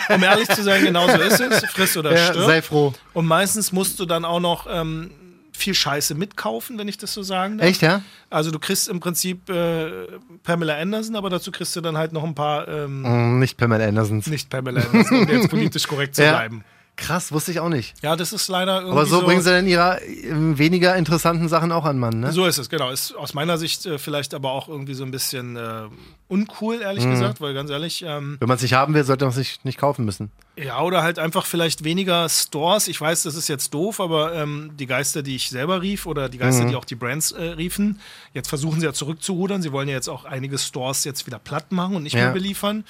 [0.10, 1.66] um ehrlich zu sein, genau so ist es.
[1.72, 2.46] Friss oder Ja, stirb.
[2.46, 2.94] sei froh.
[3.14, 5.12] Und meistens musst du dann auch noch ähm,
[5.54, 7.68] viel Scheiße mitkaufen, wenn ich das so sagen darf.
[7.68, 8.02] Echt, ja?
[8.30, 10.08] Also du kriegst im Prinzip äh,
[10.44, 13.86] Pamela Anderson, aber dazu kriegst du dann halt noch ein paar ähm, Mm, Nicht Pamela
[13.86, 14.28] Andersons.
[14.28, 16.32] nicht Pamela Anderson, um jetzt politisch korrekt zu Ja.
[16.32, 16.64] bleiben.
[17.02, 17.96] Krass, wusste ich auch nicht.
[18.04, 21.50] Ja, das ist leider irgendwie Aber so, so bringen sie dann ihre äh, weniger interessanten
[21.50, 22.32] Sachen auch an Mann, ne?
[22.32, 22.92] So ist es, genau.
[22.92, 25.84] Ist aus meiner Sicht äh, vielleicht aber auch irgendwie so ein bisschen äh,
[26.28, 27.10] uncool, ehrlich Mhm.
[27.12, 29.64] gesagt, weil ganz ehrlich, ähm, Wenn man es nicht haben will, sollte man es sich
[29.64, 30.32] nicht kaufen müssen.
[30.58, 32.88] Ja, oder halt einfach vielleicht weniger Stores.
[32.88, 36.30] Ich weiß, das ist jetzt doof, aber ähm, die Geister, die ich selber rief oder
[36.30, 36.42] die Mhm.
[36.42, 38.00] Geister, die auch die Brands äh, riefen,
[38.34, 39.62] jetzt versuchen sie ja zurückzurudern.
[39.62, 42.26] Sie wollen ja jetzt auch einige Stores jetzt wieder platt machen und nicht Ja.
[42.26, 42.86] mehr beliefern.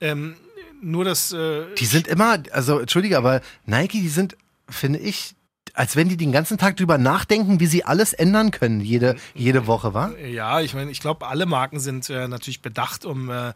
[0.00, 0.34] Ähm,
[0.82, 1.32] nur das.
[1.32, 4.36] Äh, Die sind immer, also entschuldige, aber Nike, die sind,
[4.68, 5.34] finde ich,
[5.74, 9.66] als wenn die den ganzen Tag drüber nachdenken, wie sie alles ändern können, jede, jede
[9.66, 10.12] Woche, wa?
[10.18, 13.30] ja, ich meine, ich glaube, alle Marken sind äh, natürlich bedacht, um.
[13.30, 13.52] Äh,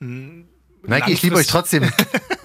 [0.00, 1.82] Nike, ich liebe euch trotzdem.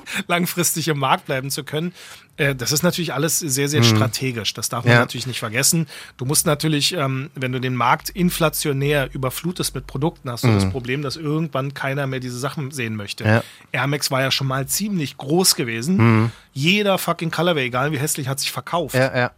[0.27, 1.93] langfristig im Markt bleiben zu können.
[2.37, 4.53] Äh, das ist natürlich alles sehr, sehr strategisch.
[4.53, 4.99] Das darf man Ja.
[4.99, 5.87] natürlich nicht vergessen.
[6.17, 10.69] Du musst natürlich, ähm, wenn du den Markt inflationär überflutest mit Produkten, hast du das
[10.69, 13.23] Problem, dass irgendwann keiner mehr diese Sachen sehen möchte.
[13.23, 13.43] Ja.
[13.71, 16.31] Air Max war ja schon mal ziemlich groß gewesen.
[16.53, 18.95] Jeder fucking Colorway, egal wie hässlich, hat sich verkauft.
[18.95, 19.31] Ja, ja.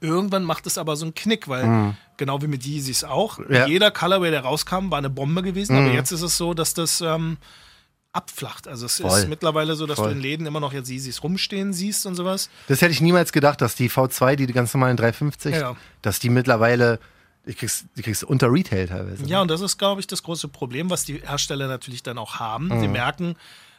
[0.00, 3.66] Irgendwann macht es aber so einen Knick, weil genau wie mit Yeezys auch, Ja.
[3.66, 5.76] jeder Colorway, der rauskam, war eine Bombe gewesen.
[5.76, 7.36] Aber jetzt ist es so, dass das ähm,
[8.12, 8.66] abflacht.
[8.66, 9.18] Also es Voll.
[9.18, 10.10] ist mittlerweile so, dass Voll.
[10.10, 12.48] du in Läden immer noch jetzt Yeezys rumstehen siehst und sowas.
[12.66, 15.76] Das hätte ich niemals gedacht, dass die V2, die ganz normalen 350, Ja.
[16.02, 16.98] dass die mittlerweile,
[17.46, 19.24] die kriegst, die kriegst du unter Retail teilweise.
[19.26, 22.36] Ja, und das ist, glaube ich, das große Problem, was die Hersteller natürlich dann auch
[22.36, 22.68] haben.
[22.68, 22.80] Mhm.
[22.80, 23.36] Sie merken,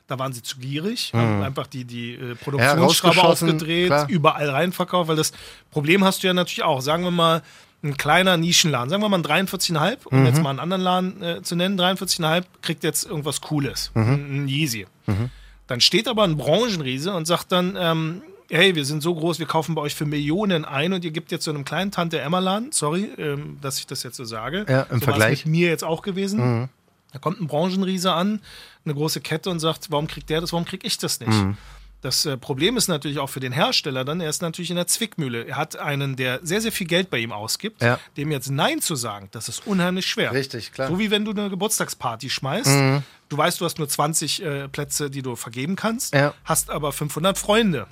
[0.07, 4.09] da waren sie zu gierig, haben einfach die, die äh, Produktionsschraube rausgeschossen, aufgedreht, klar.
[4.09, 5.33] überall reinverkauft, weil das
[5.69, 6.81] Problem hast du ja natürlich auch.
[6.81, 7.43] Sagen wir mal,
[7.83, 10.25] ein kleiner Nischenladen, sagen wir mal ein 43,5, um Mhm.
[10.25, 14.13] jetzt mal einen anderen Laden äh, zu nennen, 43,5, kriegt jetzt irgendwas Cooles, Mhm.
[14.43, 14.85] ein, Yeezy.
[15.67, 19.45] Dann steht aber ein Branchenriese und sagt dann, ähm, hey, wir sind so groß, wir
[19.45, 23.09] kaufen bei euch für Millionen ein und ihr gebt jetzt so einem kleinen Tante-Emma-Laden, sorry,
[23.17, 24.65] ähm, dass ich das jetzt so sage.
[24.67, 25.45] Ja, im so Vergleich.
[25.45, 26.69] mit mir jetzt auch gewesen.
[27.13, 28.41] Da kommt ein Branchenriese an,
[28.85, 31.31] eine große Kette und sagt, warum kriegt der das, warum krieg ich das nicht?
[31.99, 32.01] Mhm.
[32.01, 34.87] Das äh, Problem ist natürlich auch für den Hersteller dann, er ist natürlich in der
[34.87, 35.43] Zwickmühle.
[35.47, 37.99] Er hat einen, der sehr, sehr viel Geld bei ihm ausgibt, Ja.
[38.17, 40.31] dem jetzt Nein zu sagen, das ist unheimlich schwer.
[40.31, 40.87] Richtig, klar.
[40.89, 42.69] So wie wenn du eine Geburtstagsparty schmeißt.
[42.69, 43.03] Mhm.
[43.27, 46.29] Du weißt, du hast nur 20 äh, Plätze, die du vergeben kannst, Ja.
[46.29, 46.33] Mhm.
[46.45, 47.85] hast aber 500 Freunde.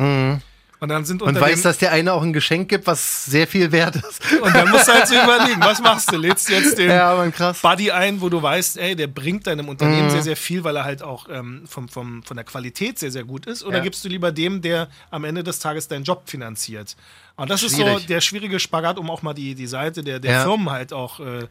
[0.80, 3.72] Und dann sind Und den, dass der eine auch ein Geschenk gibt, was sehr viel
[3.72, 4.22] wert ist.
[4.42, 6.18] und dann musst du halt so überlegen, was machst du?
[6.18, 7.16] Lädst du jetzt den Ja.
[7.64, 10.12] Buddy ein, wo du weißt, ey, der bringt deinem Unternehmen Mhm.
[10.12, 13.24] sehr, sehr viel, weil er halt auch ähm, vom, vom, von der Qualität sehr, sehr
[13.24, 13.64] gut ist?
[13.64, 13.84] Oder Ja.
[13.84, 16.96] gibst du lieber dem, der am Ende des Tages deinen Job finanziert?
[17.38, 18.06] Und das ist so Schwierig.
[18.06, 20.44] der schwierige Spagat, um auch mal die, die Seite der, der Ja.
[20.44, 21.48] Firmen halt auch äh,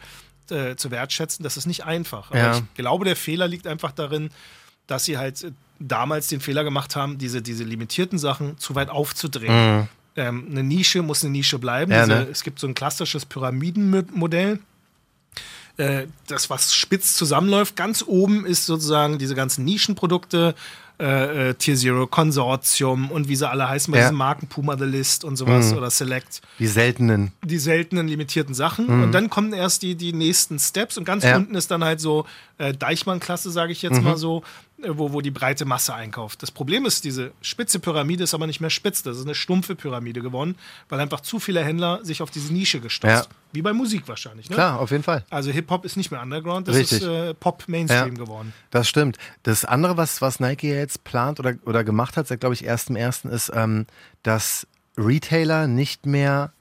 [0.54, 1.42] äh, zu wertschätzen.
[1.42, 2.30] Das ist nicht einfach.
[2.30, 4.30] Aber ich glaube, der Fehler liegt einfach darin,
[4.86, 8.88] dass sie halt äh, damals den Fehler gemacht haben, diese, diese limitierten Sachen zu weit
[8.90, 9.88] aufzudrehen.
[10.16, 11.92] Ähm, eine Nische muss eine Nische bleiben.
[11.92, 11.96] Mhm.
[11.98, 12.28] Ja, diese, ne?
[12.30, 14.60] Es gibt so ein klassisches Pyramidenmodell
[15.76, 17.76] äh, das, was spitz zusammenläuft.
[17.76, 20.54] Ganz oben ist sozusagen diese ganzen Nischenprodukte,
[20.98, 24.04] äh, äh, Tier Zero, Konsortium und wie sie alle heißen bei Ja.
[24.04, 26.40] diesen Marken, Puma The List und sowas oder Select.
[26.58, 27.32] Die seltenen.
[27.44, 28.88] Die seltenen, limitierten Sachen.
[29.02, 31.36] Und dann kommen erst die, die nächsten Steps und ganz Ja.
[31.36, 32.24] unten ist dann halt so
[32.56, 34.42] äh, Deichmann-Klasse, sage ich jetzt mal so,
[34.78, 36.42] wo, wo die breite Masse einkauft.
[36.42, 39.02] Das Problem ist, diese spitze Pyramide ist aber nicht mehr spitz.
[39.02, 40.56] Das ist eine stumpfe Pyramide geworden,
[40.88, 43.24] weil einfach zu viele Händler sich auf diese Nische gestürzt.
[43.30, 43.36] Ja.
[43.52, 44.50] Wie bei Musik wahrscheinlich.
[44.50, 44.56] Ne?
[44.56, 45.24] Klar, auf jeden Fall.
[45.30, 47.00] Also Hip-Hop ist nicht mehr Underground, das Richtig.
[47.02, 48.24] ist äh, Pop-Mainstream Ja.
[48.24, 48.52] geworden.
[48.70, 49.16] Das stimmt.
[49.44, 53.30] Das andere, was, was Nike jetzt plant oder, oder gemacht hat, seit, glaube ich, 1.1.
[53.30, 53.86] ist, ähm,
[54.22, 54.66] dass
[54.98, 56.52] Retailer nicht mehr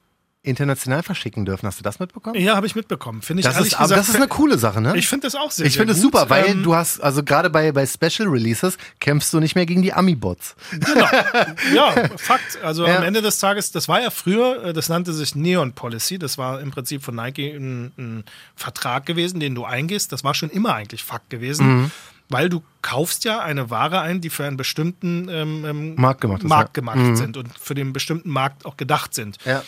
[0.46, 1.68] international verschicken dürfen.
[1.68, 2.40] Hast du das mitbekommen?
[2.40, 3.22] Ja, habe ich mitbekommen.
[3.22, 4.00] Finde ich Das ist, aber gesagt.
[4.00, 4.96] das ist eine coole Sache, ne?
[4.98, 7.50] ich finde das auch sehr Ich finde es super, weil Ähm, du hast, also gerade
[7.50, 10.56] bei, bei Special Releases kämpfst du nicht mehr gegen die Ami-Bots.
[10.72, 11.06] Genau.
[11.74, 12.60] Ja, Fakt.
[12.64, 12.98] Also Ja.
[12.98, 16.20] am Ende des Tages, das war ja früher, äh, das nannte sich Neon Policy.
[16.20, 18.24] Das war im Prinzip von Nike ein, ein
[18.56, 20.12] Vertrag gewesen, den du eingehst.
[20.12, 21.68] Das war schon immer eigentlich Fakt gewesen.
[21.84, 21.92] Mhm.
[22.30, 26.42] Weil du kaufst ja eine Ware ein, die für einen bestimmten ähm, ähm, Markt gemacht
[26.42, 26.82] ist, Markt ja.
[26.82, 29.38] gemacht sind und für den bestimmten Markt auch gedacht sind.
[29.46, 29.62] Ja.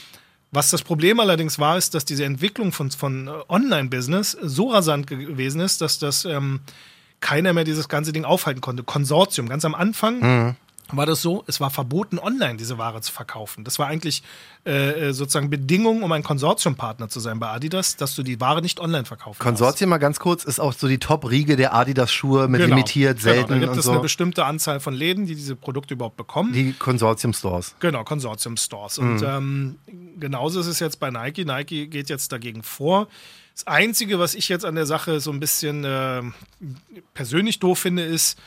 [0.58, 5.06] Was das Problem allerdings war, ist, dass diese Entwicklung von, von äh, Online-Business so rasant
[5.06, 6.62] gewesen ist, dass das ähm,
[7.20, 8.82] keiner mehr dieses ganze Ding aufhalten konnte.
[8.82, 10.56] Konsortium, ganz am Anfang Mhm.
[10.94, 13.64] War das so, es war verboten, online diese Ware zu verkaufen.
[13.64, 14.24] Das war eigentlich
[14.66, 18.62] äh, äh, sozusagen Bedingung, um ein Konsortiumpartner zu sein bei Adidas, dass du die Ware
[18.62, 22.62] nicht online verkaufen Konsortium mal ganz kurz ist auch so die Top-Riege der Adidas-Schuhe mit
[22.62, 22.76] Genau.
[22.76, 24.02] limitiert, selten Genau, da gibt es eine so.
[24.02, 26.54] bestimmte Anzahl von Läden, die diese Produkte überhaupt bekommen.
[26.54, 27.76] Die Konsortium-Stores.
[27.80, 29.00] Genau, Konsortium-Stores.
[29.00, 29.12] Mhm.
[29.12, 29.76] Und ähm,
[30.20, 31.46] genauso ist es jetzt bei Nike.
[31.46, 33.08] Nike geht jetzt dagegen vor.
[33.54, 36.22] Das Einzige, was ich jetzt an der Sache so ein bisschen äh,
[37.14, 38.38] persönlich doof finde, ist,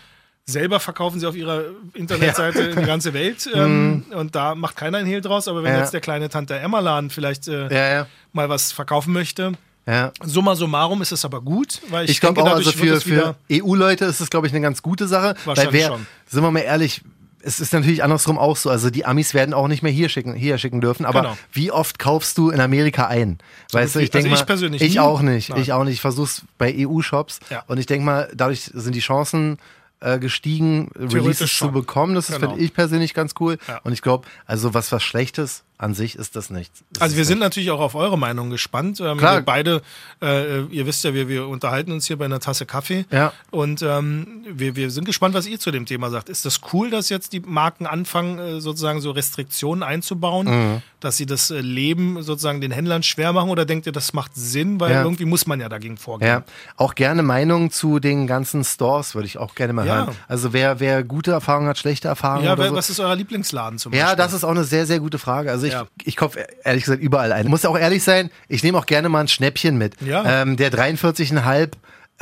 [0.46, 3.48] selber verkaufen sie auf ihrer Internetseite in die ganze Welt.
[3.54, 5.46] Ähm, Und da macht keiner ein Hehl draus.
[5.48, 5.72] Aber wenn.
[5.72, 5.80] Ja.
[5.80, 8.06] jetzt der kleine Tante Emma-Laden vielleicht äh, Ja, ja.
[8.32, 9.52] mal was verkaufen möchte,
[9.86, 10.12] ja.
[10.22, 13.36] summa summarum ist es aber gut, weil ich, Ich, glaube denke, auch, also für, für
[13.50, 15.34] EU-Leute ist es, glaube ich, eine ganz gute Sache.
[15.44, 16.06] Wahrscheinlich wer, schon.
[16.26, 17.02] sind wir mal ehrlich,
[17.42, 18.68] es ist natürlich andersrum auch so.
[18.70, 21.06] Also die Amis werden auch nicht mehr hier schicken, hier schicken dürfen.
[21.06, 21.36] Aber Genau.
[21.52, 23.38] wie oft kaufst du in Amerika ein?
[23.72, 25.00] weißt du, gut ich wie- also denke ich mal, persönlich ich nie.
[25.00, 25.48] auch nicht.
[25.50, 25.60] Nein.
[25.62, 25.94] Ich auch nicht.
[25.94, 27.40] Ich versuch's bei EU-Shops.
[27.50, 27.64] Ja.
[27.66, 29.58] Und ich denke mal, dadurch sind die Chancen
[30.00, 31.68] äh, gestiegen, Releases schon.
[31.68, 32.14] zu bekommen.
[32.14, 32.38] Das Genau.
[32.50, 33.58] finde ich persönlich ganz cool.
[33.68, 33.78] Ja.
[33.84, 36.84] Und ich glaube, also was was Schlechtes an sich ist das nichts.
[36.92, 39.00] Das Also wir sind nicht- natürlich auch auf eure Meinung gespannt.
[39.00, 39.36] Ähm, Klar.
[39.36, 39.82] Wir beide,
[40.20, 43.06] äh, ihr wisst ja, wir, wir unterhalten uns hier bei einer Tasse Kaffee.
[43.10, 43.32] Ja.
[43.50, 46.28] Und ähm, wir, wir sind gespannt, was ihr zu dem Thema sagt.
[46.28, 50.82] Ist das cool, dass jetzt die Marken anfangen, äh, sozusagen so Restriktionen einzubauen, Mhm.
[51.00, 53.48] dass sie das äh, Leben sozusagen den Händlern schwer machen?
[53.48, 54.80] Oder denkt ihr, das macht Sinn?
[54.80, 55.02] Weil Ja.
[55.02, 56.28] irgendwie muss man ja dagegen vorgehen.
[56.28, 56.42] Ja,
[56.76, 59.94] auch gerne Meinungen zu den ganzen Stores würde ich auch gerne mal Ja.
[60.06, 60.16] hören.
[60.28, 62.76] Also wer, wer gute Erfahrungen hat, schlechte Erfahrungen Ja, oder wer, so.
[62.76, 64.16] was ist euer Lieblingsladen zum Ja, Beispiel?
[64.18, 65.50] das ist auch eine sehr, sehr gute Frage.
[65.50, 65.86] Also ich, Ja.
[66.04, 67.46] ich kaufe ehrlich gesagt überall ein.
[67.48, 69.94] Muss auch ehrlich sein, ich nehme auch gerne mal ein Schnäppchen mit.
[70.02, 70.42] Ja.
[70.42, 71.70] Ähm, der 43,5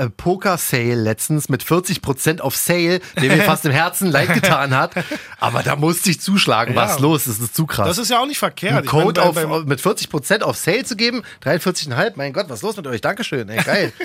[0.01, 4.93] äh, Poker-Sale letztens mit 40% auf Sale, der mir fast im Herzen leid getan hat.
[5.41, 6.75] Aber da musste ich zuschlagen.
[6.77, 6.83] Ja.
[6.83, 7.25] Was ist los?
[7.25, 7.89] Das ist zu krass.
[7.89, 8.75] Das ist ja auch nicht verkehrt.
[8.75, 12.13] Ein Ich meine, Code bei- auf, beim- auf- mit 40% auf Sale zu geben, 43,5,
[12.15, 13.01] mein Gott, was ist los mit euch?
[13.01, 13.93] Dankeschön, ey, geil.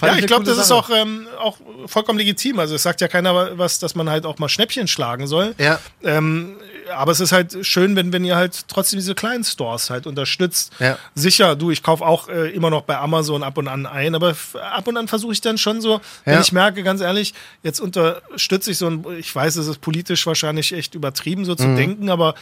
[0.00, 0.78] Ja, eine ich glaube, das ist Sache.
[0.78, 2.58] auch, ähm, auch vollkommen legitim.
[2.60, 5.54] Also es sagt ja keiner was, dass man halt auch mal Schnäppchen schlagen soll.
[5.58, 5.80] Ja.
[6.04, 6.56] Ähm,
[6.94, 10.72] aber es ist halt schön, wenn, wenn ihr halt trotzdem diese kleinen Stores halt unterstützt.
[10.78, 10.98] Ja.
[11.14, 14.34] Sicher, du, ich kaufe auch äh, immer noch bei Amazon ab und an ein, aber
[14.72, 16.40] ab und an versuche ich dann schon so, wenn Ja.
[16.40, 20.72] ich merke, ganz ehrlich, jetzt unterstütze ich so ein, ich weiß, es ist politisch wahrscheinlich
[20.72, 21.76] echt übertrieben, so zu Mhm.
[21.76, 22.34] denken, aber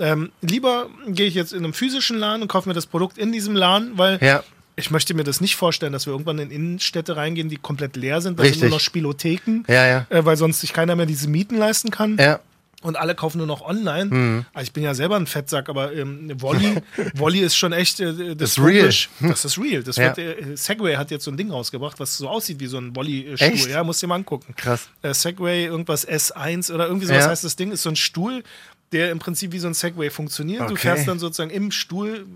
[0.00, 3.30] ähm, lieber gehe ich jetzt in einem physischen Laden und kaufe mir das Produkt in
[3.30, 4.42] diesem Laden, weil Ja.
[4.74, 8.20] ich möchte mir das nicht vorstellen, dass wir irgendwann in Innenstädte reingehen, die komplett leer
[8.20, 8.36] sind.
[8.38, 8.62] Da sind Richtig.
[8.70, 10.06] nur noch Spielotheken, Ja, ja.
[10.10, 12.16] Äh, weil sonst sich keiner mehr diese Mieten leisten kann.
[12.18, 12.40] Ja.
[12.84, 14.04] Und alle kaufen nur noch online.
[14.04, 14.46] Mhm.
[14.52, 16.74] Also ich bin ja selber ein Fettsack, aber ähm, Wolli,
[17.14, 18.90] Wolli ist schon echt äh, Das ist real.
[19.20, 19.82] Das ist real.
[19.82, 20.14] Das Ja.
[20.14, 22.94] wird, äh, Segway hat jetzt so ein Ding rausgebracht, was so aussieht wie so ein
[22.94, 23.48] Wolli-Stuhl.
[23.48, 23.68] Echt?
[23.70, 24.54] Ja, musst dir mal angucken.
[24.56, 24.88] Krass.
[25.00, 27.30] Äh, Segway, irgendwas S1 oder irgendwie sowas Ja.
[27.30, 28.44] heißt das Ding, ist so ein Stuhl,
[28.92, 30.60] der im Prinzip wie so ein Segway funktioniert.
[30.62, 30.76] Du Okay.
[30.76, 32.26] fährst dann sozusagen im Stuhl.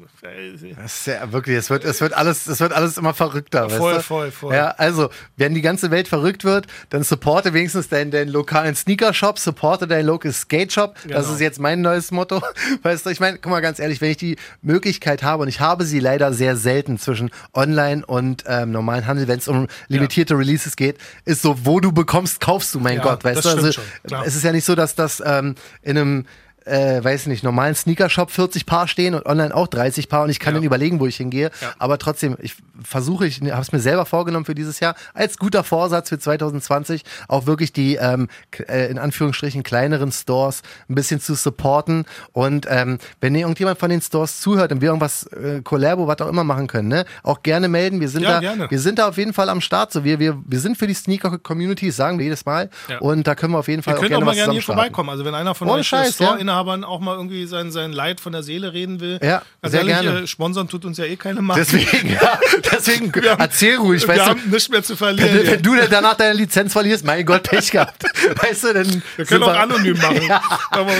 [0.77, 3.71] Das ist ja wirklich, es wird, es wird alles, es wird alles immer verrückter.
[3.71, 4.03] Voll, weißt du?
[4.03, 4.55] voll, voll.
[4.55, 9.39] Ja, also, wenn die ganze Welt verrückt wird, dann supporte wenigstens deinen, deinen lokalen Sneaker-Shop,
[9.39, 10.95] supporte deinen Local Skate-Shop.
[10.95, 11.35] Das Genau.
[11.35, 12.43] ist jetzt mein neues Motto.
[12.83, 15.61] Weißt du, ich meine, guck mal ganz ehrlich, wenn ich die Möglichkeit habe, und ich
[15.61, 20.37] habe sie leider sehr selten zwischen Online und ähm, normalen Handel, wenn es um limitierte
[20.37, 23.51] Releases geht, ist so, wo du bekommst, kaufst du, mein Ja, Gott, weißt das du?
[23.51, 23.85] Also, schon,
[24.25, 26.25] es ist ja nicht so, dass das ähm, in einem
[26.69, 30.39] äh, weiß nicht, normalen Sneaker-Shop 40 Paar stehen und online auch 30 Paar und ich
[30.41, 30.59] kann Ja.
[30.59, 31.51] dann überlegen, wo ich hingehe.
[31.61, 31.73] Ja.
[31.79, 35.65] Aber trotzdem, ich versuche, ich habe es mir selber vorgenommen für dieses Jahr, als guter
[35.65, 38.29] Vorsatz für 2020 auch wirklich die ähm,
[38.69, 42.05] äh, in Anführungsstrichen kleineren Stores ein bisschen zu supporten.
[42.33, 46.29] Und ähm, wenn irgendjemand von den Stores zuhört und wir irgendwas äh, Collabo, was auch
[46.29, 48.01] immer machen können, ne, auch gerne melden.
[48.01, 48.71] Wir sind Ja, da, gerne.
[48.71, 49.93] wir sind da auf jeden Fall am Start.
[49.93, 52.71] So, wir, wir, wir sind für die Sneaker-Community, sagen wir jedes Mal.
[52.89, 52.99] Ja.
[52.99, 55.11] Und da können wir auf jeden Fall Ihr auch gerne auch mal gerne hier vorbeikommen.
[55.11, 56.19] Also wenn einer von Ohne euch Scheiß,
[56.59, 59.81] Store-Inhabern auch mal irgendwie sein, sein Leid von der Seele reden will, Ja, ganz sehr
[59.81, 60.21] ehrlich, gerne.
[60.23, 61.59] Äh, sponsern tut uns ja eh keine Macht.
[61.59, 62.39] Deswegen, ja,
[62.73, 64.25] deswegen haben- erzähl ruhig, wir weißt du.
[64.27, 65.31] haben nichts mehr zu verlieren.
[65.35, 68.05] Wenn, wenn du danach deine Lizenz verlierst, mein Gott, Pech gehabt.
[68.43, 69.03] Weißt du, dann.
[69.17, 70.21] wir können auch anonym machen.
[70.29, 70.41] Ja,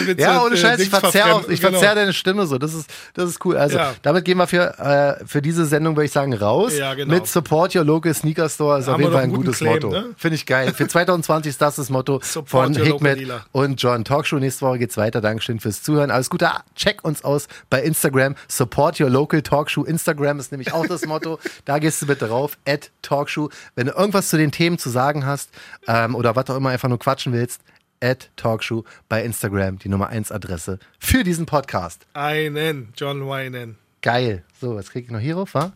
[0.07, 1.53] mit ja ohne äh, Scheiß, ich Dings verzerr, auch, verfremden.
[1.55, 1.73] ich Genau.
[1.79, 2.59] verzerr deine Stimme so.
[2.59, 3.57] Das ist, das ist cool.
[3.57, 3.95] Also, Ja.
[4.03, 6.77] damit gehen wir für, äh, für diese Sendung, würde ich sagen, raus.
[6.77, 7.15] Ja, genau.
[7.15, 9.91] Mit Support Your Local Sneaker Store ist auf jeden Fall ein gutes Claim, Motto.
[9.91, 10.07] ne?
[10.17, 10.73] Finde ich geil.
[10.75, 13.21] Für 2020 ist das das Motto Support von Hikmet
[13.53, 14.05] und John.
[14.05, 15.21] Talkshow nächste Woche geht's weiter.
[15.21, 16.11] Dankeschön fürs Zuhören.
[16.11, 16.49] Alles Gute.
[16.77, 18.35] Check uns aus bei Instagram.
[18.49, 19.85] Support Your Local Talkshow.
[19.85, 21.39] Instagram ist nämlich auch das Motto.
[21.65, 22.57] Da gehst du bitte drauf.
[22.67, 23.51] At Talkshow.
[23.75, 25.51] Wenn du irgendwas zu den Themen zu sagen hast
[25.87, 27.63] ähm, oder was auch immer einfach nur quatschen willst,
[28.03, 29.79] at Talkshow bei Instagram.
[29.79, 32.07] Die Nummer 1 Adresse für diesen Podcast.
[32.13, 33.79] Einen, John Wynen.
[34.03, 34.45] Geil.
[34.61, 35.73] So, was krieg ich noch hier rauf, wa?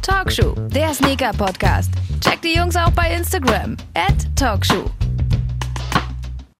[0.00, 1.90] Talkshow, der Sneaker-Podcast.
[2.20, 3.76] Checkt die Jungs auch bei Instagram.
[3.94, 4.88] At Talkshow.